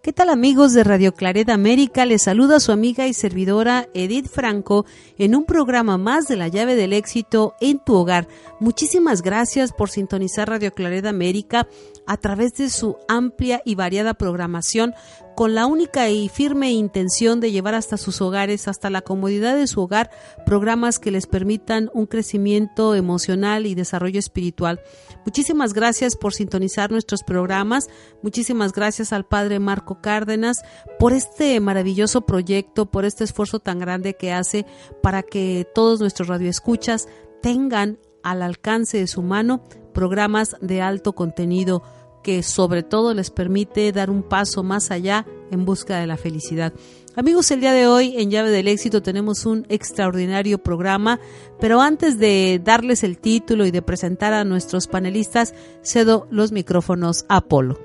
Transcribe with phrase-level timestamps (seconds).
[0.00, 2.06] ¿Qué tal amigos de Radio Claret América?
[2.06, 4.86] Les saluda su amiga y servidora Edith Franco
[5.18, 8.28] en un programa más de la llave del éxito en tu hogar.
[8.60, 11.66] Muchísimas gracias por sintonizar Radio Claret América
[12.08, 14.94] a través de su amplia y variada programación
[15.36, 19.68] con la única y firme intención de llevar hasta sus hogares, hasta la comodidad de
[19.68, 20.10] su hogar,
[20.44, 24.80] programas que les permitan un crecimiento emocional y desarrollo espiritual.
[25.24, 27.88] Muchísimas gracias por sintonizar nuestros programas.
[28.22, 30.62] Muchísimas gracias al Padre Marco Cárdenas
[30.98, 34.66] por este maravilloso proyecto, por este esfuerzo tan grande que hace
[35.02, 37.06] para que todos nuestros radioescuchas
[37.42, 37.98] tengan
[38.30, 39.62] al alcance de su mano
[39.92, 41.82] programas de alto contenido
[42.22, 46.72] que sobre todo les permite dar un paso más allá en busca de la felicidad.
[47.16, 51.18] Amigos, el día de hoy en Llave del Éxito tenemos un extraordinario programa,
[51.58, 57.24] pero antes de darles el título y de presentar a nuestros panelistas, cedo los micrófonos
[57.28, 57.80] a Apolo.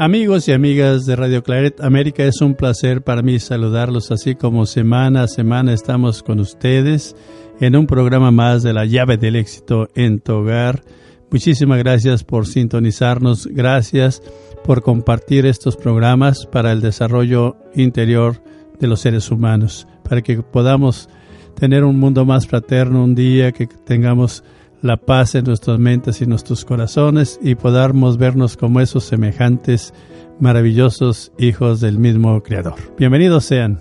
[0.00, 4.64] Amigos y amigas de Radio Claret América, es un placer para mí saludarlos así como
[4.64, 7.16] semana a semana estamos con ustedes
[7.58, 10.84] en un programa más de la llave del éxito en tu hogar.
[11.32, 14.22] Muchísimas gracias por sintonizarnos, gracias
[14.62, 18.40] por compartir estos programas para el desarrollo interior
[18.78, 21.08] de los seres humanos, para que podamos
[21.56, 24.44] tener un mundo más fraterno un día, que tengamos
[24.82, 29.92] la paz en nuestras mentes y nuestros corazones y podamos vernos como esos semejantes
[30.40, 32.76] maravillosos hijos del mismo Creador.
[32.96, 33.80] Bienvenidos sean.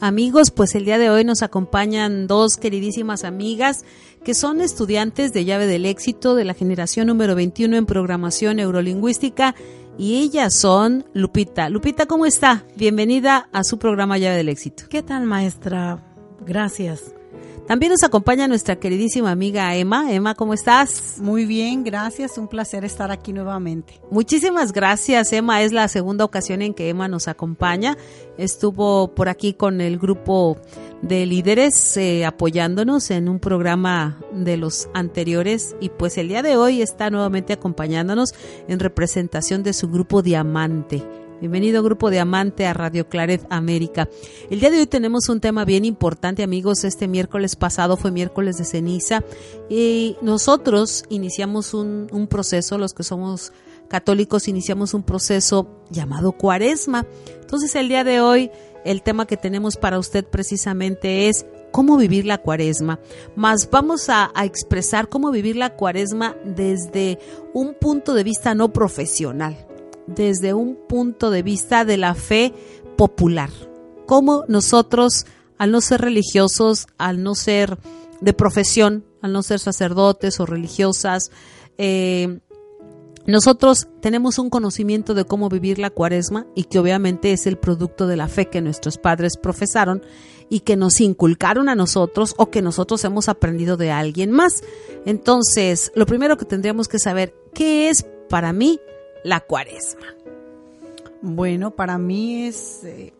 [0.00, 3.84] Amigos, pues el día de hoy nos acompañan dos queridísimas amigas
[4.24, 9.54] que son estudiantes de llave del éxito de la generación número 21 en programación neurolingüística
[9.98, 11.68] y ellas son Lupita.
[11.68, 12.64] Lupita, ¿cómo está?
[12.76, 14.84] Bienvenida a su programa Llave del Éxito.
[14.88, 16.02] ¿Qué tal, maestra?
[16.44, 17.14] Gracias.
[17.66, 20.12] También nos acompaña nuestra queridísima amiga Emma.
[20.12, 21.18] Emma, ¿cómo estás?
[21.18, 22.36] Muy bien, gracias.
[22.36, 24.00] Un placer estar aquí nuevamente.
[24.10, 25.62] Muchísimas gracias, Emma.
[25.62, 27.96] Es la segunda ocasión en que Emma nos acompaña.
[28.36, 30.58] Estuvo por aquí con el grupo
[31.02, 36.56] de líderes eh, apoyándonos en un programa de los anteriores y pues el día de
[36.56, 38.34] hoy está nuevamente acompañándonos
[38.68, 41.02] en representación de su grupo Diamante.
[41.42, 44.08] Bienvenido Grupo Diamante a Radio Claret América.
[44.48, 46.84] El día de hoy tenemos un tema bien importante amigos.
[46.84, 49.24] Este miércoles pasado fue miércoles de ceniza
[49.68, 53.52] y nosotros iniciamos un, proceso, los que somos
[53.88, 57.06] católicos iniciamos un proceso llamado cuaresma.
[57.40, 58.52] Entonces el día de hoy
[58.84, 63.00] el tema que tenemos para usted precisamente es cómo vivir la cuaresma,
[63.34, 67.18] más vamos a, expresar cómo vivir la cuaresma desde
[67.52, 69.56] un punto de vista no profesional
[70.06, 72.52] desde un punto de vista de la fe
[72.96, 73.50] popular.
[74.06, 75.26] Cómo nosotros,
[75.58, 77.78] al no ser religiosos, al no ser
[78.20, 81.30] de profesión, al no ser sacerdotes o religiosas,
[81.78, 82.40] eh,
[83.24, 88.08] nosotros tenemos un conocimiento de cómo vivir la cuaresma y que obviamente es el producto
[88.08, 90.02] de la fe que nuestros padres profesaron
[90.48, 94.62] y que nos inculcaron a nosotros o que nosotros hemos aprendido de alguien más.
[95.06, 98.80] Entonces, lo primero que tendríamos que saber, ¿qué es para mí
[99.24, 100.06] la cuaresma?
[101.20, 103.14] Bueno, para mí es eh,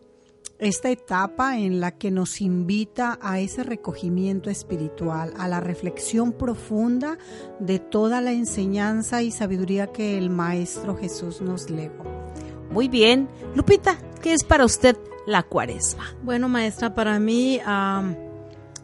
[0.59, 7.17] esta etapa en la que nos invita a ese recogimiento espiritual, a la reflexión profunda
[7.59, 12.03] de toda la enseñanza y sabiduría que el Maestro Jesús nos legó.
[12.71, 13.29] Muy bien.
[13.55, 16.15] Lupita, ¿qué es para usted la cuaresma?
[16.23, 18.15] Bueno, maestra, para mí um,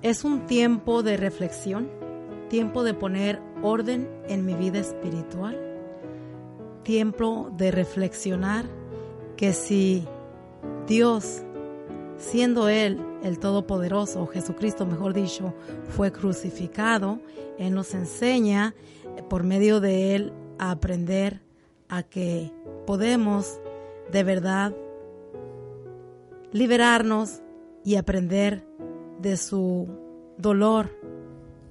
[0.01, 1.89] es un tiempo de reflexión,
[2.49, 5.68] tiempo de poner orden en mi vida espiritual
[6.89, 8.65] tiempo de reflexionar
[9.37, 10.07] que si
[10.87, 11.43] Dios,
[12.17, 15.53] siendo Él el Todopoderoso, Jesucristo mejor dicho,
[15.89, 17.19] fue crucificado,
[17.59, 18.73] Él nos enseña
[19.15, 21.41] eh, por medio de Él a aprender
[21.89, 22.51] a que
[22.87, 23.59] podemos
[24.11, 24.73] de verdad
[26.51, 27.43] liberarnos
[27.85, 28.65] y aprender
[29.21, 29.87] de su
[30.39, 30.89] dolor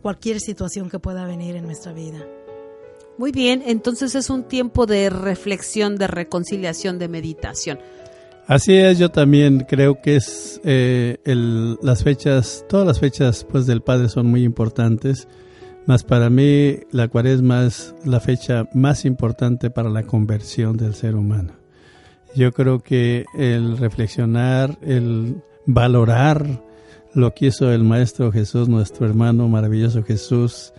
[0.01, 2.25] cualquier situación que pueda venir en nuestra vida.
[3.19, 7.81] Muy bien, entonces es un tiempo de reflexión, de reconciliación, de meditación.
[8.47, 11.19] Así es, yo también creo que es eh,
[11.83, 15.27] las fechas, todas las fechas pues del Padre son muy importantes,
[15.85, 21.17] mas para mí la Cuaresma es la fecha más importante para la conversión del ser
[21.17, 21.55] humano.
[22.37, 26.63] Yo creo que el reflexionar, el valorar
[27.15, 30.73] lo que hizo el Maestro Jesús, nuestro hermano maravilloso Jesús,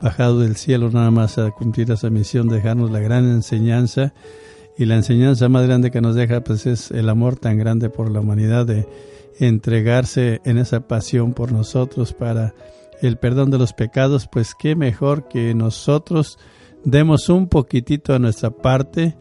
[0.00, 4.12] bajado del cielo nada más a cumplir esa misión, dejarnos la gran enseñanza,
[4.78, 8.10] y la enseñanza más grande que nos deja pues es el amor tan grande por
[8.10, 8.86] la humanidad de
[9.38, 12.54] entregarse en esa pasión por nosotros para
[13.02, 16.38] el perdón de los pecados, pues qué mejor que nosotros
[16.84, 19.16] demos un poquitito a nuestra parte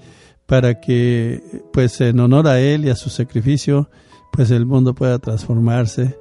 [0.46, 1.42] para que
[1.74, 3.90] pues en honor a él y a su sacrificio
[4.32, 6.18] pues el mundo pueda transformarse.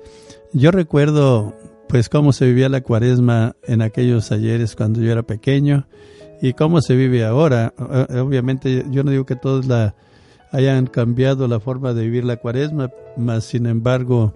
[0.53, 1.55] Yo recuerdo
[1.89, 5.87] pues cómo se vivía la cuaresma en aquellos ayeres cuando yo era pequeño
[6.43, 7.73] y cómo se vive ahora.
[7.79, 9.95] Obviamente yo no digo que todos la
[10.53, 14.35] hayan cambiado la forma de vivir la cuaresma, mas sin embargo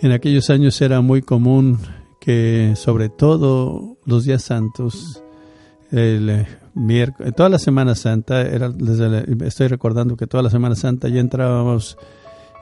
[0.00, 1.78] en aquellos años era muy común
[2.20, 5.22] que sobre todo los días santos,
[5.90, 8.72] el eh, miércoles, toda la Semana Santa, era,
[9.44, 11.96] estoy recordando que toda la Semana Santa ya entrábamos,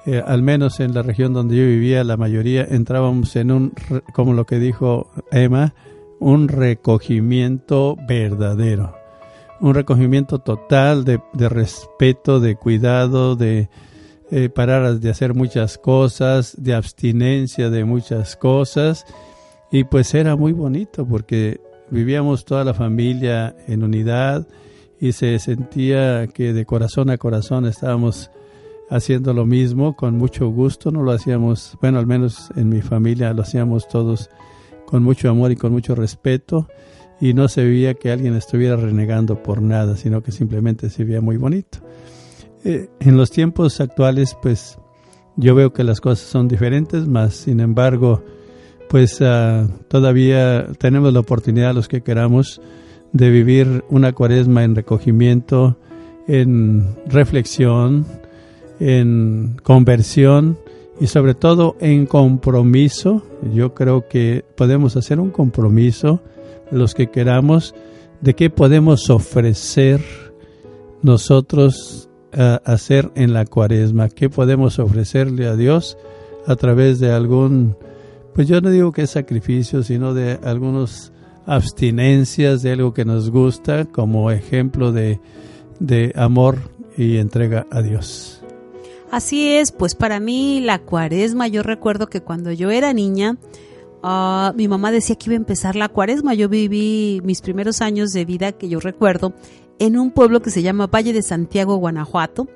[0.06, 3.72] eh, al menos en la región donde yo vivía, la mayoría entrábamos en un,
[4.12, 5.74] como lo que dijo Emma,
[6.20, 8.94] un recogimiento verdadero,
[9.60, 13.68] un recogimiento total de, respeto, de cuidado, de
[14.30, 19.04] eh, parar de hacer muchas cosas, de abstinencia de muchas cosas.
[19.72, 21.60] Y pues era muy bonito porque
[21.90, 24.46] vivíamos toda la familia en unidad
[25.00, 28.30] y se sentía que de corazón a corazón estábamos
[28.90, 33.32] haciendo lo mismo con mucho gusto, no lo hacíamos, bueno, al menos en mi familia
[33.32, 34.30] lo hacíamos todos
[34.86, 36.68] con mucho amor y con mucho respeto
[37.20, 41.20] y no se veía que alguien estuviera renegando por nada, sino que simplemente se veía
[41.20, 41.78] muy bonito.
[42.64, 44.78] Eh, en los tiempos actuales, pues
[45.36, 48.22] yo veo que las cosas son diferentes, más sin embargo,
[48.88, 52.60] pues ah, todavía tenemos la oportunidad, los que queramos,
[53.12, 55.78] de vivir una cuaresma en recogimiento,
[56.28, 58.04] en reflexión,
[58.80, 60.58] en conversión
[61.00, 63.22] y sobre todo en compromiso.
[63.52, 66.20] Yo creo que podemos hacer un compromiso,
[66.70, 67.74] los que queramos,
[68.20, 70.00] de qué podemos ofrecer
[71.02, 75.96] nosotros a hacer en la cuaresma, qué podemos ofrecerle a Dios
[76.46, 77.76] a través de algún,
[78.34, 81.12] pues yo no digo que es sacrificio, sino de algunas
[81.46, 85.20] abstinencias de algo que nos gusta como ejemplo de,
[85.78, 86.58] de amor
[86.96, 88.35] y entrega a Dios.
[89.10, 93.38] Así es, pues para mí la cuaresma, yo recuerdo que cuando yo era niña,
[94.02, 96.34] ah, mi mamá decía que iba a empezar la cuaresma.
[96.34, 99.32] Yo viví mis primeros años de vida, que yo recuerdo,
[99.78, 102.48] en un pueblo que se llama Valle de Santiago, Guanajuato,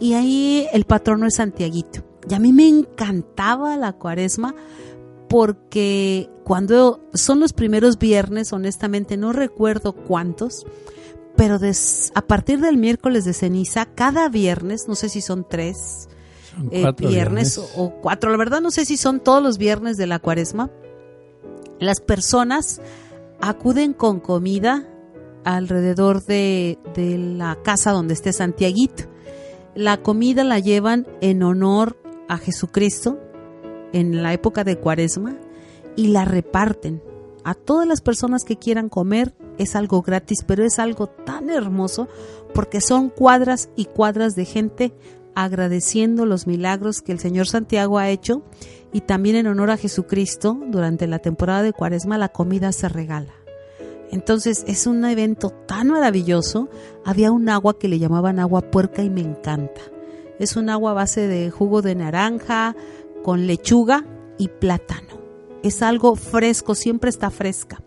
[0.00, 2.04] y ahí el patrono es Santiaguito.
[2.28, 4.54] Y a mí me encantaba la cuaresma
[5.28, 10.66] porque cuando son los primeros viernes, honestamente no recuerdo cuántos,
[11.36, 11.58] pero
[12.14, 16.08] a partir del miércoles de ceniza, cada viernes, no sé si son tres
[16.70, 20.18] eh, viernes, O, cuatro, la verdad no sé si son todos los viernes de la
[20.18, 20.70] cuaresma,
[21.78, 22.80] las personas
[23.40, 24.88] acuden con comida
[25.44, 29.04] alrededor de, de la casa donde esté Santiaguito.
[29.74, 33.20] La comida la llevan en honor a Jesucristo
[33.92, 35.36] en la época de cuaresma
[35.94, 37.02] y la reparten
[37.44, 42.08] a todas las personas que quieran comer es algo gratis, pero es algo tan hermoso
[42.54, 44.92] porque son cuadras y cuadras de gente
[45.34, 48.42] agradeciendo los milagros que el Señor Santiago ha hecho
[48.92, 53.34] y también en honor a Jesucristo durante la temporada de Cuaresma la comida se regala.
[54.10, 56.68] Entonces es un evento tan maravilloso.
[57.04, 59.80] Había un agua que le llamaban agua puerca y me encanta.
[60.38, 62.76] Es un agua a base de jugo de naranja
[63.22, 64.04] con lechuga
[64.38, 65.16] y plátano
[65.66, 67.82] es algo fresco, siempre está fresca.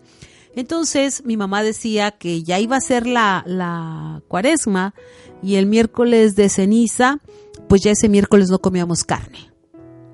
[0.56, 4.94] Entonces mi mamá decía que ya iba a ser la, la cuaresma
[5.41, 7.20] y el miércoles de ceniza,
[7.68, 9.51] pues ya ese miércoles no comíamos carne.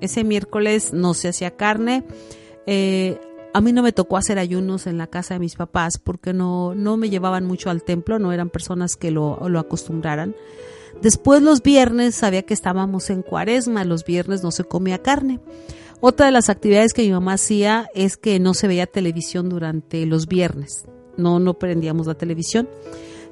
[0.00, 2.04] Ese miércoles no se hacía carne.
[2.66, 3.18] Eh,
[3.54, 6.74] a mí no me tocó hacer ayunos en la casa de mis papás porque no,
[6.74, 10.34] no me llevaban mucho al templo, no eran personas que lo, lo acostumbraran.
[11.00, 15.40] Después los viernes sabía que estábamos en cuaresma, los viernes no se comía carne.
[16.00, 20.04] Otra de las actividades que mi mamá hacía es que no se veía televisión durante
[20.04, 20.84] los viernes.
[21.16, 22.68] No, no prendíamos la televisión.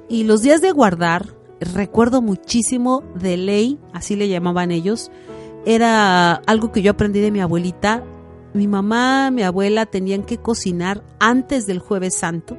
[0.09, 5.11] Y los días de guardar, recuerdo muchísimo de ley, así le llamaban ellos.
[5.65, 8.03] Era algo que yo aprendí de mi abuelita.
[8.53, 12.57] mi mamá, mi abuela tenían que cocinar antes del jueves santo,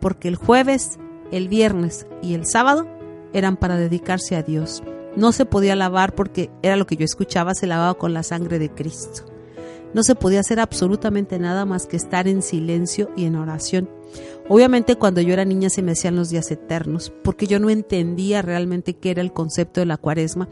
[0.00, 0.98] porque el jueves,
[1.30, 2.86] el viernes y el sábado
[3.32, 4.82] eran para dedicarse a Dios.
[5.18, 8.60] No se podía lavar porque era lo que yo escuchaba, se lavaba con la sangre
[8.60, 9.24] de Cristo.
[9.92, 13.90] No se podía hacer absolutamente nada más que estar en silencio y en oración.
[14.48, 18.42] Obviamente cuando yo era niña se me hacían los días eternos, porque yo no entendía
[18.42, 20.48] realmente qué era el concepto de la cuaresma.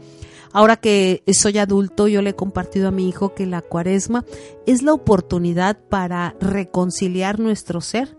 [0.51, 4.25] Ahora que soy adulto, yo le he compartido a mi hijo que la cuaresma
[4.65, 8.17] es la oportunidad para reconciliar nuestro ser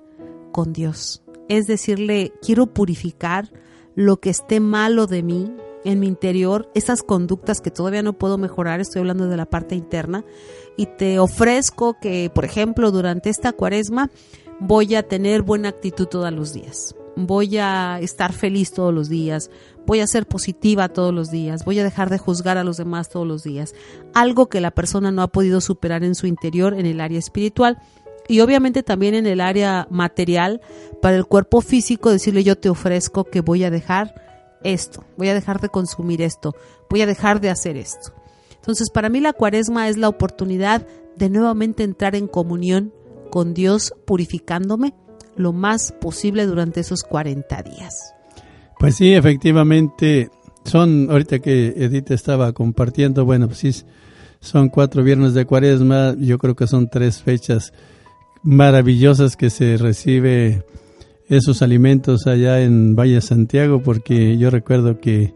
[0.50, 1.22] con Dios.
[1.50, 3.52] Es decirle, quiero purificar
[3.94, 5.52] lo que esté malo de mí,
[5.84, 9.74] en mi interior, esas conductas que todavía no puedo mejorar, estoy hablando de la parte
[9.74, 10.24] interna,
[10.76, 14.10] y te ofrezco que, por ejemplo, durante esta cuaresma
[14.60, 19.50] voy a tener buena actitud todos los días, voy a estar feliz todos los días,
[19.86, 23.08] voy a ser positiva todos los días, voy a dejar de juzgar a los demás
[23.08, 23.74] todos los días,
[24.14, 27.78] algo que la persona no ha podido superar en su interior en el área espiritual
[28.28, 30.60] y obviamente también en el área material,
[31.00, 34.27] para el cuerpo físico, decirle yo te ofrezco que voy a dejar
[34.62, 36.54] esto, voy a dejar de consumir esto,
[36.90, 38.12] voy a dejar de hacer esto.
[38.54, 40.86] Entonces, para mí la cuaresma es la oportunidad
[41.16, 42.92] de nuevamente entrar en comunión
[43.30, 44.94] con Dios, purificándome
[45.36, 48.14] lo más posible durante esos 40 días.
[48.78, 50.30] Pues sí, efectivamente,
[50.64, 53.72] son, ahorita que Edith estaba compartiendo, bueno, pues sí,
[54.40, 57.72] son cuatro viernes de cuaresma, yo creo que son tres fechas
[58.42, 60.64] maravillosas que se recibe
[61.28, 65.34] esos alimentos allá en Valle Santiago porque yo recuerdo que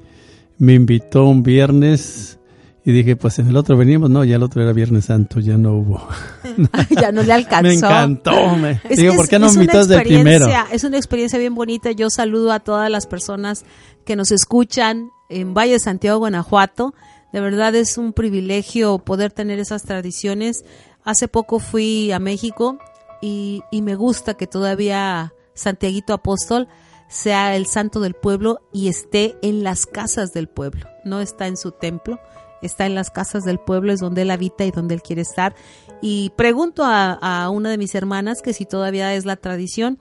[0.59, 2.39] me invitó un viernes
[2.85, 5.57] y dije, pues en el otro venimos, no, ya el otro era Viernes Santo, ya
[5.57, 6.09] no hubo.
[7.01, 7.63] ya no le alcanzó.
[7.63, 8.57] me encantó.
[8.57, 10.49] Me, digo, ¿por qué no invitas del primero?
[10.73, 11.93] Es una experiencia bien bonita.
[11.93, 13.65] Yo saludo a todas las personas
[14.05, 16.93] que nos escuchan en Valle Santiago, Guanajuato.
[17.33, 20.65] De verdad es un privilegio poder tener esas tradiciones.
[21.05, 22.79] Hace poco fui a México
[23.21, 26.69] y, y me gusta que todavía Santiaguito Apóstol
[27.09, 31.57] sea el santo del pueblo y esté en las casas del pueblo, no está en
[31.57, 32.19] su templo,
[32.63, 35.55] está en las casas del pueblo, es donde él habita y donde él quiere estar.
[36.01, 39.99] Y pregunto a, una de mis hermanas que si todavía es la tradición.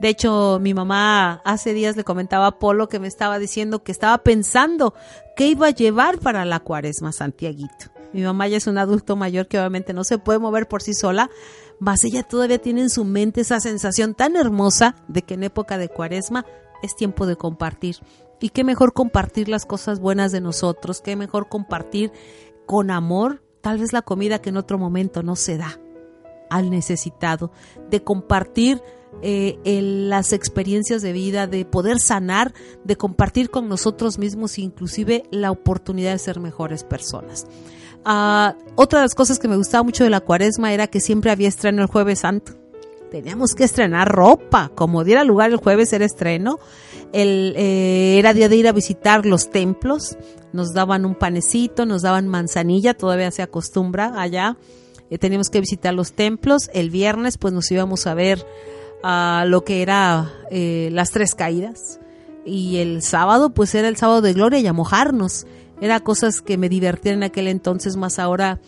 [0.00, 3.92] De hecho, mi mamá hace días le comentaba a Polo que me estaba diciendo que
[3.92, 4.94] estaba pensando
[5.36, 7.90] qué iba a llevar para la cuaresma Santiaguito.
[8.12, 10.94] Mi mamá ya es un adulto mayor que obviamente no se puede mover por sí
[10.94, 11.30] sola,
[11.80, 15.78] mas ella todavía tiene en su mente esa sensación tan hermosa de que en época
[15.78, 16.46] de cuaresma
[16.82, 17.96] es tiempo de compartir.
[18.40, 22.12] Y qué mejor compartir las cosas buenas de nosotros, qué mejor compartir
[22.66, 25.78] con amor tal vez la comida que en otro momento no se da
[26.48, 27.52] al necesitado,
[27.90, 28.82] de compartir
[29.22, 32.52] eh, las experiencias de vida, de poder sanar,
[32.84, 37.46] de compartir con nosotros mismos inclusive la oportunidad de ser mejores personas.
[38.04, 41.30] Ah, otra de las cosas que me gustaba mucho de la cuaresma era que siempre
[41.30, 42.52] había estreno el jueves santo.
[43.10, 46.60] Teníamos que estrenar ropa, como diera lugar el jueves era estreno.
[47.12, 50.16] El, eh, era día de ir a visitar los templos,
[50.52, 54.56] nos daban un panecito, nos daban manzanilla, todavía se acostumbra allá.
[55.10, 56.70] Eh, teníamos que visitar los templos.
[56.72, 58.46] El viernes pues nos íbamos a ver
[59.02, 61.98] a lo que era eh, las tres caídas.
[62.44, 65.46] Y el sábado pues era el sábado de gloria y a mojarnos.
[65.80, 68.60] Era cosas que me divertían en aquel entonces, más ahora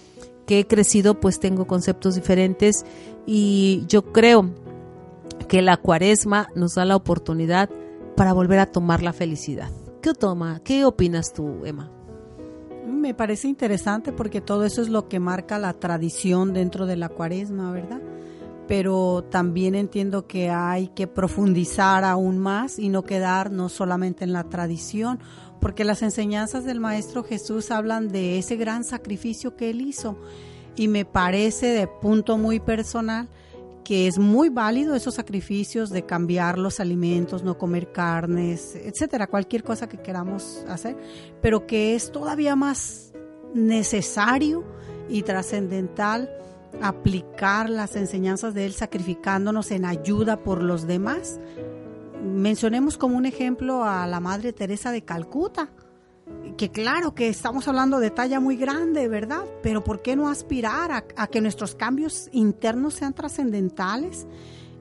[0.46, 2.84] que he crecido, pues tengo conceptos diferentes
[3.26, 4.50] y yo creo
[5.48, 7.68] que la cuaresma nos da la oportunidad
[8.16, 9.70] para volver a tomar la felicidad.
[10.00, 10.60] ¿Qué toma?
[10.64, 11.90] ¿Qué opinas tú, Emma?
[12.86, 17.08] Me parece interesante porque todo eso es lo que marca la tradición dentro de la
[17.08, 18.00] cuaresma, ¿verdad?
[18.66, 24.44] Pero también entiendo que hay que profundizar aún más y no quedarnos solamente en la
[24.44, 25.20] tradición
[25.62, 30.18] porque las enseñanzas del Maestro Jesús hablan de ese gran sacrificio que él hizo.
[30.74, 33.28] Y me parece de punto muy personal
[33.84, 39.62] que es muy válido esos sacrificios de cambiar los alimentos, no comer carnes, etcétera, cualquier
[39.62, 40.96] cosa que queramos hacer,
[41.40, 43.12] pero que es todavía más
[43.54, 44.64] necesario
[45.08, 46.28] y trascendental
[46.80, 51.38] aplicar las enseñanzas de él sacrificándonos en ayuda por los demás
[52.22, 55.70] mencionemos como un ejemplo a la Madre Teresa de Calcuta,
[56.56, 59.44] que claro que estamos hablando de talla muy grande, ¿verdad?
[59.62, 64.26] Pero ¿por qué no aspirar a, que nuestros cambios internos sean trascendentales?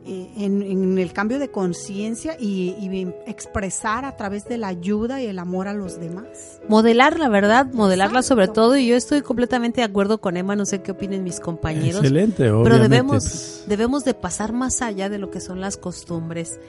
[0.03, 5.37] Eh, en, el cambio de conciencia y, expresar a través de la ayuda y el
[5.37, 6.59] amor a los demás.
[6.67, 10.65] Modelar la verdad, modelarla sobre todo y yo estoy completamente de acuerdo con Emma, no
[10.65, 12.01] sé qué opinen mis compañeros.
[12.01, 12.63] Excelente, obviamente.
[12.63, 16.59] Pero debemos, debemos de pasar más allá de lo que son las costumbres.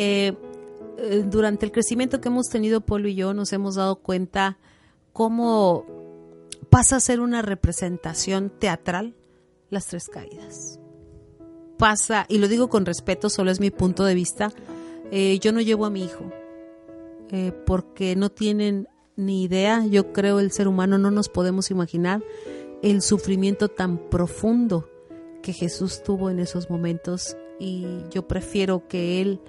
[0.00, 0.32] Eh,
[0.98, 4.56] eh, durante el crecimiento que hemos tenido Polo y yo nos hemos dado cuenta
[5.12, 5.84] cómo
[6.70, 9.16] pasa a ser una representación teatral
[9.70, 10.78] las tres caídas.
[11.78, 14.52] Pasa, y lo digo con respeto, solo es mi punto de vista,
[15.10, 16.30] eh, yo no llevo a mi hijo,
[17.66, 22.22] porque no tienen ni idea, yo creo el ser humano no nos podemos imaginar
[22.82, 24.88] el sufrimiento tan profundo
[25.42, 29.40] que Jesús tuvo en esos momentos y yo prefiero que él,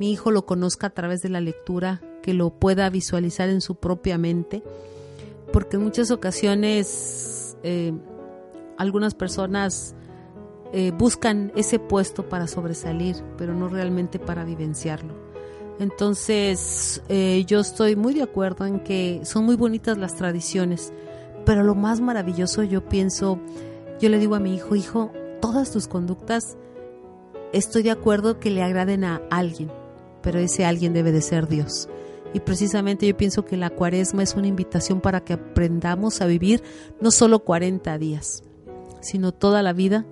[0.00, 3.74] mi hijo, lo conozca a través de la lectura, que lo pueda visualizar en su
[3.74, 4.62] propia mente,
[5.52, 7.92] porque en muchas ocasiones eh,
[8.78, 9.94] algunas personas
[10.72, 15.12] eh, buscan ese puesto para sobresalir, pero no realmente para vivenciarlo.
[15.78, 20.94] Entonces, eh, yo estoy muy de acuerdo en que son muy bonitas las tradiciones,
[21.44, 23.38] pero lo más maravilloso yo pienso,
[24.00, 26.56] yo le digo a mi hijo, hijo, todas tus conductas
[27.52, 29.70] estoy de acuerdo que le agraden a alguien,
[30.22, 31.88] pero ese alguien debe de ser Dios.
[32.32, 36.62] Y precisamente yo pienso que la cuaresma es una invitación para que aprendamos a vivir
[37.00, 38.42] no solo 40 días,
[39.00, 40.06] sino toda la vida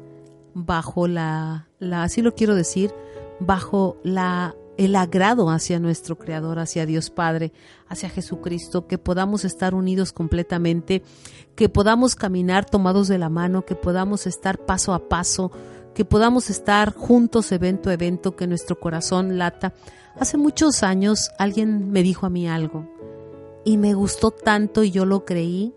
[0.54, 2.92] bajo la, la así lo quiero decir,
[3.38, 7.52] bajo la el agrado hacia nuestro Creador, hacia Dios Padre,
[7.88, 11.02] hacia Jesucristo, que podamos estar unidos completamente,
[11.56, 15.50] que podamos caminar tomados de la mano, que podamos estar paso a paso,
[15.94, 19.74] que podamos estar juntos evento a evento, que nuestro corazón lata.
[20.20, 22.88] Hace muchos años alguien me dijo a mí algo
[23.64, 25.74] y me gustó tanto y yo lo creí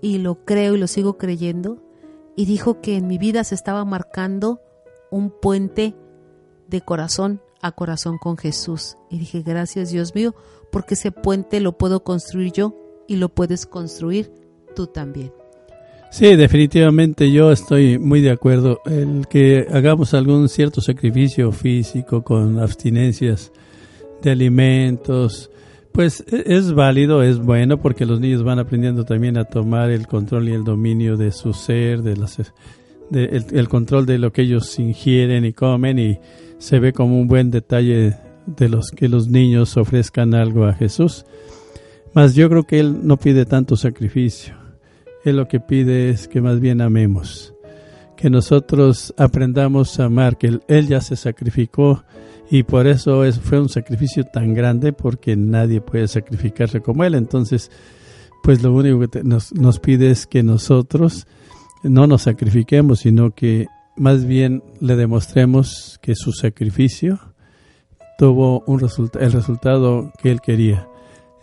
[0.00, 1.78] y lo creo y lo sigo creyendo
[2.36, 4.60] y dijo que en mi vida se estaba marcando
[5.10, 5.94] un puente
[6.68, 8.96] de corazón a corazón con Jesús.
[9.10, 10.34] Y dije, gracias Dios mío,
[10.70, 12.76] porque ese puente lo puedo construir yo
[13.08, 14.30] y lo puedes construir
[14.76, 15.32] tú también.
[16.12, 18.80] Sí, definitivamente yo estoy muy de acuerdo.
[18.84, 23.50] El que hagamos algún cierto sacrificio físico con abstinencias
[24.22, 25.50] de alimentos,
[25.92, 30.06] pues e-, es válido, es bueno porque los niños van aprendiendo también a tomar el
[30.06, 32.38] control y el dominio de su ser, de, las,
[33.12, 36.18] el control de lo que ellos ingieren y comen y
[36.58, 41.24] se ve como un buen detalle de los que los niños ofrezcan algo a Jesús.
[42.14, 44.54] Mas yo creo que Él no pide tanto sacrificio.
[45.24, 47.54] Él lo que pide es que más bien amemos,
[48.16, 52.04] que nosotros aprendamos a amar, que Él ya se sacrificó
[52.52, 57.14] y por eso es, fue un sacrificio tan grande porque nadie puede sacrificarse como Él.
[57.14, 57.70] Entonces,
[58.42, 61.26] pues lo único que nos, nos pide es que nosotros
[61.82, 67.18] no nos sacrifiquemos, sino que más bien le demostremos que su sacrificio
[68.18, 68.86] tuvo un
[69.18, 70.86] el resultado que él quería,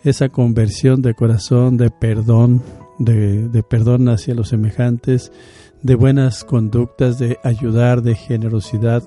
[0.04, 2.62] esa conversión de corazón, de perdón,
[3.00, 5.32] de, perdón hacia los semejantes,
[5.82, 9.02] de buenas conductas, de ayudar, de generosidad,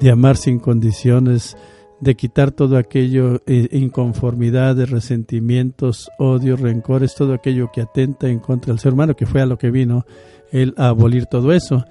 [0.00, 1.56] de amar sin condiciones,
[2.00, 8.38] de quitar todo aquello, eh, inconformidad, de resentimientos, odios, rencores, todo aquello que atenta en
[8.38, 10.06] contra del ser humano, que fue a lo que vino
[10.52, 11.84] él a abolir todo eso.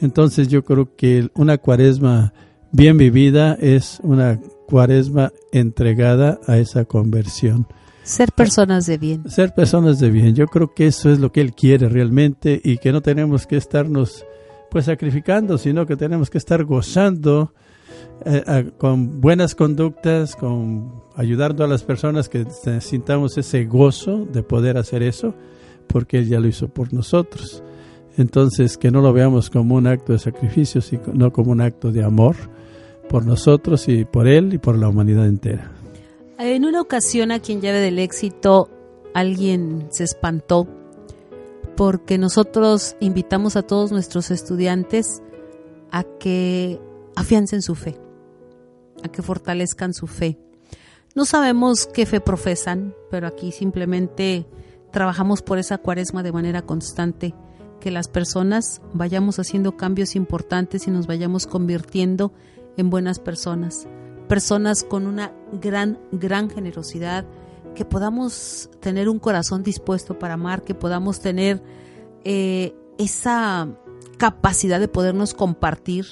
[0.00, 2.32] Entonces yo creo que una cuaresma
[2.72, 7.66] bien vivida es una cuaresma entregada a esa conversión.
[8.02, 9.28] Ser personas de bien.
[9.30, 10.34] Ser personas de bien.
[10.34, 13.56] Yo creo que eso es lo que Él quiere realmente y que no tenemos que
[13.56, 14.24] estarnos
[14.70, 17.52] pues sacrificando, sino que tenemos que estar gozando
[18.24, 22.46] eh, con buenas conductas, con ayudando a las personas que
[22.80, 25.34] sintamos ese gozo de poder hacer eso,
[25.86, 27.62] porque Él ya lo hizo por nosotros.
[28.16, 32.02] Entonces, que no lo veamos como un acto de sacrificio, sino como un acto de
[32.02, 32.34] amor
[33.08, 35.77] por nosotros y por Él y por la humanidad entera.
[36.40, 38.70] En una ocasión aquí en Llave del Éxito,
[39.12, 40.68] alguien se espantó
[41.76, 45.20] porque nosotros invitamos a todos nuestros estudiantes
[45.90, 46.80] a que
[47.16, 47.98] afiancen su fe,
[49.02, 50.38] a que fortalezcan su fe.
[51.16, 54.46] No sabemos qué fe profesan, pero aquí simplemente
[54.92, 57.34] trabajamos por esa cuaresma de manera constante
[57.80, 62.32] que las personas vayamos haciendo cambios importantes y nos vayamos convirtiendo
[62.76, 63.88] en buenas personas,
[64.28, 67.24] personas con una gran, gran generosidad,
[67.74, 71.62] que podamos tener un corazón dispuesto para amar, que podamos tener
[72.24, 73.68] eh, esa
[74.16, 76.06] capacidad de podernos compartir.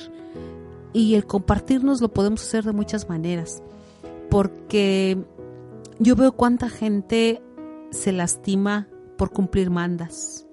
[0.93, 3.63] Y el compartirnos lo podemos hacer de muchas maneras,
[4.31, 5.19] porque
[5.99, 7.43] yo veo cuánta gente
[7.91, 10.47] se lastima por cumplir mandas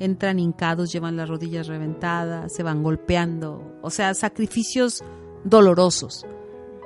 [0.00, 5.04] entran hincados, llevan las rodillas reventadas, se van golpeando, o sea, sacrificios
[5.44, 6.26] dolorosos.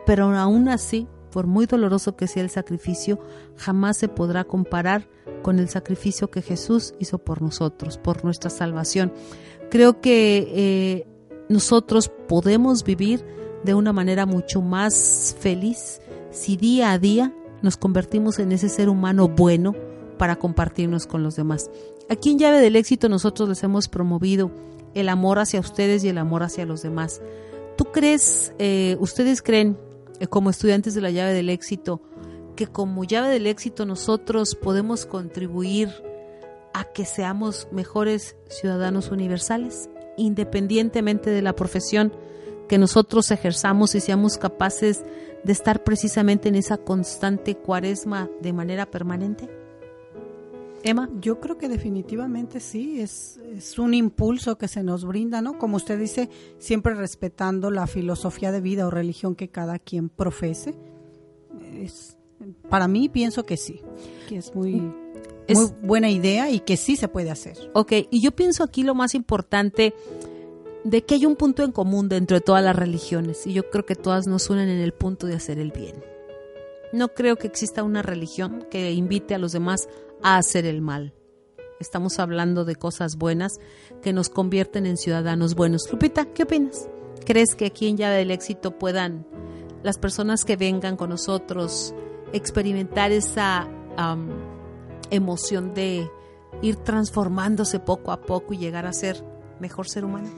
[0.07, 3.19] Pero aún así, por muy doloroso que sea el sacrificio,
[3.57, 5.09] jamás se podrá comparar
[5.43, 9.13] con el sacrificio que Jesús hizo por nosotros, por nuestra salvación.
[9.71, 11.07] Creo que eh,
[11.49, 13.25] nosotros podemos vivir
[13.65, 18.89] de una manera mucho más feliz si día a día nos convertimos en ese ser
[18.89, 19.75] humano bueno
[20.19, 21.71] para compartirnos con los demás.
[22.09, 24.51] Aquí en Llave del Éxito nosotros les hemos promovido
[24.95, 27.21] el amor hacia ustedes y el amor hacia los demás.
[27.77, 29.77] ¿Tú crees, eh, ustedes creen,
[30.29, 32.01] como estudiantes de la llave del éxito,
[32.57, 35.91] que como llave del éxito nosotros podemos contribuir
[36.73, 42.13] a que seamos mejores ciudadanos universales, independientemente de la profesión
[42.69, 45.05] que nosotros ejerzamos y seamos capaces
[45.45, 49.64] de estar precisamente en esa constante cuaresma de manera permanente?
[50.85, 51.09] Emma.
[51.21, 55.59] Yo creo que definitivamente sí, es, es, un impulso que se nos brinda, ¿no?
[55.59, 60.75] Como usted dice, siempre respetando la filosofía de vida o religión que cada quien profese.
[61.75, 62.19] Es,
[62.69, 63.81] para mí pienso que sí,
[64.29, 64.93] que es muy,
[65.49, 67.57] muy buena idea y que sí se puede hacer.
[67.73, 69.95] Ok, y yo pienso aquí lo más importante
[70.85, 73.87] de que hay un punto en común dentro de todas las religiones y yo creo
[73.87, 76.05] que todas nos unen en el punto de hacer el bien.
[76.93, 81.15] No creo que exista una religión que invite a los demás a hacer el mal.
[81.81, 83.53] Estamos hablando de cosas buenas
[84.03, 85.91] que nos convierten en ciudadanos buenos.
[85.93, 86.89] Lupita, ¿qué opinas?
[87.27, 89.27] ¿Crees que aquí en Llave del Éxito puedan
[89.83, 91.95] las personas que vengan con nosotros
[92.33, 93.69] experimentar esa
[95.11, 96.11] emoción de
[96.63, 99.23] ir transformándose poco a poco y llegar a ser
[99.61, 100.31] mejor ser humano?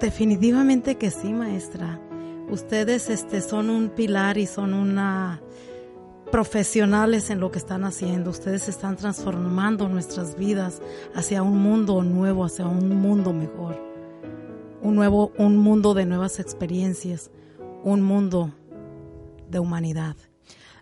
[0.00, 2.00] Definitivamente que sí, maestra.
[2.50, 5.42] Ustedes este, son un pilar y son una
[6.30, 8.30] profesionales en lo que están haciendo.
[8.30, 10.80] Ustedes están transformando nuestras vidas
[11.14, 13.80] hacia un mundo nuevo, hacia un mundo mejor.
[14.82, 17.30] Un nuevo, un mundo de nuevas experiencias,
[17.82, 18.52] un mundo
[19.50, 20.16] de humanidad.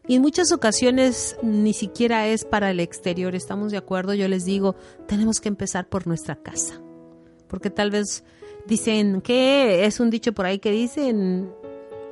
[0.09, 4.45] Y en muchas ocasiones ni siquiera es para el exterior, estamos de acuerdo, yo les
[4.45, 4.77] digo,
[5.09, 6.81] tenemos que empezar por nuestra casa.
[7.49, 8.23] Porque tal vez
[8.67, 11.51] dicen que es un dicho por ahí que dicen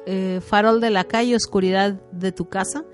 [0.07, 2.85] eh, farol de la calle, oscuridad de tu casa.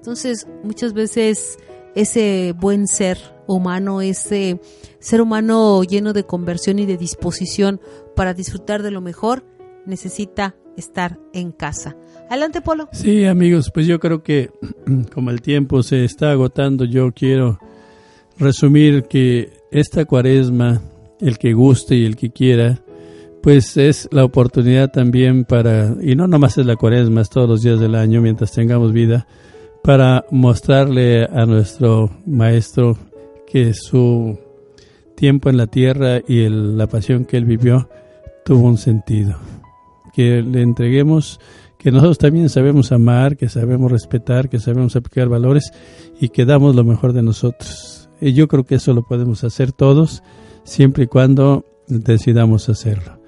[0.00, 1.58] Entonces, muchas veces
[1.94, 4.58] ese buen ser humano, ese
[4.98, 7.82] ser humano lleno de conversión y de disposición
[8.16, 9.44] para disfrutar de lo mejor,
[9.84, 11.98] necesita estar en casa.
[12.30, 12.88] Adelante, Polo.
[12.92, 14.50] Sí, amigos, pues yo creo que
[15.12, 17.58] como el tiempo se está agotando, yo quiero
[18.38, 20.80] resumir que esta cuaresma,
[21.20, 22.80] el que guste y el que quiera,
[23.42, 27.62] pues es la oportunidad también para, y no nomás es la cuaresma, es todos los
[27.62, 29.26] días del año mientras tengamos vida,
[29.82, 32.96] para mostrarle a nuestro maestro
[33.46, 34.38] que su
[35.16, 37.88] tiempo en la tierra y la pasión que él vivió
[38.44, 39.36] tuvo un sentido.
[40.12, 41.40] Que le entreguemos
[41.78, 45.72] que nosotros también sabemos amar, que sabemos respetar, que sabemos aplicar valores
[46.20, 48.10] y que damos lo mejor de nosotros.
[48.20, 50.22] Y yo creo que eso lo podemos hacer todos,
[50.62, 53.19] siempre y cuando decidamos hacerlo.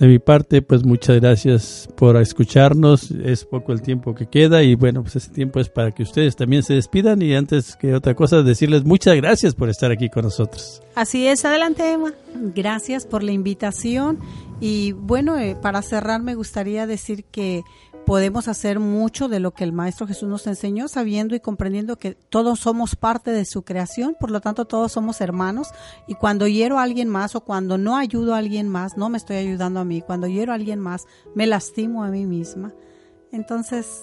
[0.00, 3.10] De mi parte, pues muchas gracias por escucharnos.
[3.10, 6.36] Es poco el tiempo que queda y bueno, pues ese tiempo es para que ustedes
[6.36, 10.24] también se despidan y antes que otra cosa decirles muchas gracias por estar aquí con
[10.24, 10.80] nosotros.
[10.94, 12.14] Así es, adelante Emma.
[12.54, 14.18] Gracias por la invitación
[14.58, 17.62] y bueno, eh, para cerrar me gustaría decir que
[18.06, 22.14] podemos hacer mucho de lo que el Maestro Jesús nos enseñó, sabiendo y comprendiendo que
[22.14, 25.68] todos somos parte de su creación, por lo tanto todos somos hermanos,
[26.06, 29.18] y cuando hiero a alguien más o cuando no ayudo a alguien más, no me
[29.18, 32.72] estoy ayudando a mí, cuando hiero a alguien más, me lastimo a mí misma.
[33.32, 34.02] Entonces,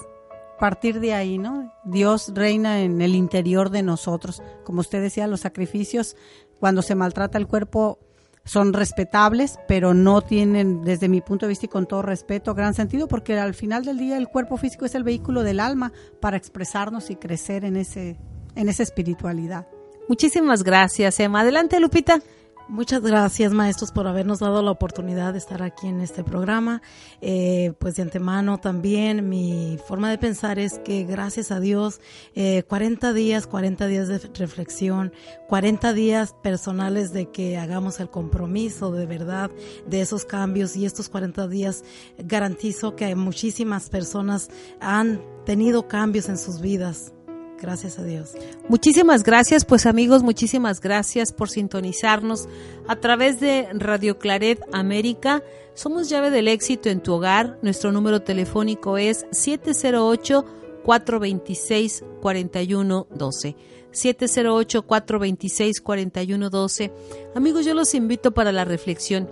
[0.57, 1.73] partir de ahí, ¿no?
[1.83, 4.41] Dios reina en el interior de nosotros.
[4.63, 6.15] Como usted decía, los sacrificios,
[6.59, 7.99] cuando se maltrata el cuerpo,
[8.47, 12.73] son respetables, pero no tienen, desde mi punto de vista y con todo respeto, gran
[12.73, 16.37] sentido, porque al final del día el cuerpo físico es el vehículo del alma para
[16.37, 18.17] expresarnos y crecer en, ese,
[18.55, 19.67] en esa espiritualidad.
[20.07, 21.41] Muchísimas gracias, Emma.
[21.41, 22.21] Adelante, Lupita.
[22.69, 26.81] Muchas gracias, maestros, por habernos dado la oportunidad de estar aquí en este programa.
[27.21, 32.01] Eh, pues de antemano también mi forma de pensar es que gracias a Dios,
[32.35, 35.13] eh, 40 días, 40 días de reflexión,
[35.47, 39.49] 40 días personales de que hagamos el compromiso de verdad
[39.85, 41.85] de esos cambios y estos 40 días
[42.17, 44.49] garantizo que muchísimas personas
[44.81, 47.13] han tenido cambios en sus vidas
[47.59, 48.33] Gracias a Dios.
[48.69, 52.47] Muchísimas gracias, pues amigos, muchísimas gracias por sintonizarnos
[52.87, 55.43] a través de Radio Claret América.
[55.73, 57.57] Somos llave del éxito en tu hogar.
[57.61, 60.45] Nuestro número telefónico es 708
[60.83, 63.55] 426 4112.
[63.91, 66.91] 708 426 4112.
[67.35, 69.29] Amigos, yo los invito para la reflexión.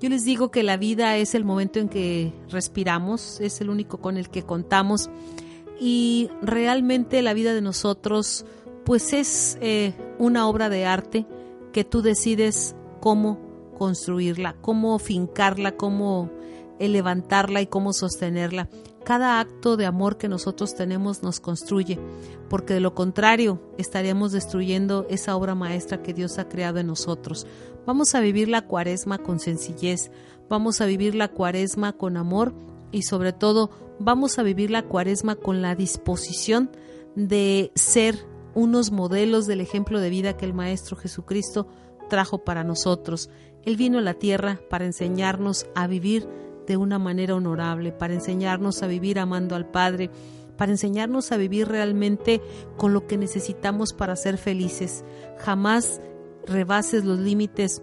[0.00, 3.98] Yo les digo que la vida es el momento en que respiramos, es el único
[3.98, 5.08] con el que contamos
[5.78, 8.44] y realmente la vida de nosotros
[8.84, 11.26] pues es eh, una obra de arte
[11.72, 13.38] que tú decides cómo
[13.76, 16.30] construirla, cómo fincarla, cómo
[16.78, 18.68] levantarla y cómo sostenerla.
[19.04, 21.98] Cada acto de amor que nosotros tenemos nos construye,
[22.48, 27.46] porque de lo contrario estaríamos destruyendo esa obra maestra que Dios ha creado en nosotros.
[27.86, 30.10] Vamos a vivir la cuaresma con sencillez,
[30.48, 32.52] vamos a vivir la cuaresma con amor
[32.90, 36.70] y sobre todo vamos a vivir la cuaresma con la disposición
[37.14, 41.66] de ser unos modelos del ejemplo de vida que el Maestro Jesucristo
[42.08, 43.30] trajo para nosotros.
[43.64, 46.28] Él vino a la tierra para enseñarnos a vivir
[46.66, 50.10] de una manera honorable, para enseñarnos a vivir amando al Padre,
[50.56, 52.40] para enseñarnos a vivir realmente
[52.76, 55.04] con lo que necesitamos para ser felices.
[55.38, 56.00] Jamás
[56.46, 57.82] rebases los límites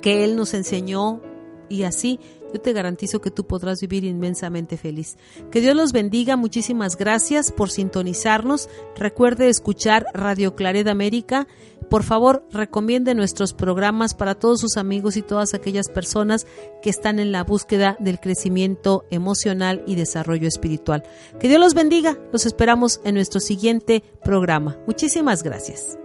[0.00, 1.20] que Él nos enseñó
[1.68, 2.20] y así
[2.52, 5.16] yo te garantizo que tú podrás vivir inmensamente feliz.
[5.50, 8.68] Que Dios los bendiga, muchísimas gracias por sintonizarnos.
[8.96, 11.46] Recuerde escuchar Radio Claret América.
[11.90, 16.46] Por favor, recomiende nuestros programas para todos sus amigos y todas aquellas personas
[16.82, 21.04] que están en la búsqueda del crecimiento emocional y desarrollo espiritual.
[21.38, 22.18] Que Dios los bendiga.
[22.32, 24.76] Los esperamos en nuestro siguiente programa.
[24.86, 25.98] Muchísimas gracias.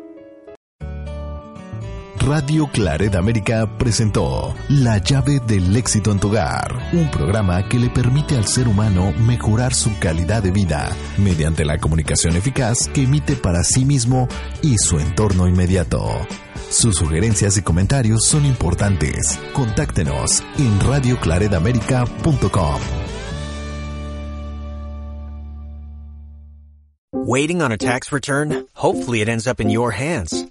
[2.25, 7.89] Radio Claret América presentó La llave del éxito en tu hogar, un programa que le
[7.89, 13.36] permite al ser humano mejorar su calidad de vida mediante la comunicación eficaz que emite
[13.36, 14.27] para sí mismo
[14.62, 16.05] y su entorno inmediato.
[16.69, 19.39] Sus sugerencias y comentarios son importantes.
[19.53, 22.81] Contáctenos en radioclaredamerica.com.
[27.13, 28.67] Waiting on a tax return?
[28.73, 30.50] Hopefully it ends up in your hands.